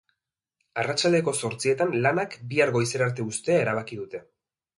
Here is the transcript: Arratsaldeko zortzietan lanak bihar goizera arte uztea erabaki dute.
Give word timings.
Arratsaldeko 0.83 1.33
zortzietan 1.41 1.93
lanak 2.07 2.33
bihar 2.55 2.73
goizera 2.79 3.11
arte 3.11 3.27
uztea 3.35 3.61
erabaki 3.69 4.01
dute. 4.03 4.25